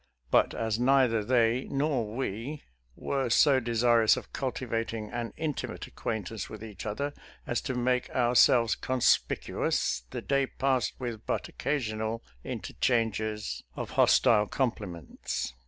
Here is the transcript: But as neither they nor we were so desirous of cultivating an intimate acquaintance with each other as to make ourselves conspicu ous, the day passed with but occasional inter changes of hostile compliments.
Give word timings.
But 0.31 0.55
as 0.55 0.79
neither 0.79 1.23
they 1.23 1.65
nor 1.69 2.07
we 2.15 2.63
were 2.95 3.29
so 3.29 3.59
desirous 3.59 4.17
of 4.17 4.33
cultivating 4.33 5.11
an 5.11 5.31
intimate 5.37 5.85
acquaintance 5.85 6.49
with 6.49 6.63
each 6.63 6.87
other 6.87 7.13
as 7.45 7.61
to 7.61 7.75
make 7.75 8.09
ourselves 8.09 8.75
conspicu 8.75 9.63
ous, 9.63 10.01
the 10.09 10.23
day 10.23 10.47
passed 10.47 10.95
with 10.99 11.23
but 11.27 11.47
occasional 11.49 12.23
inter 12.43 12.73
changes 12.81 13.61
of 13.75 13.91
hostile 13.91 14.47
compliments. 14.47 15.53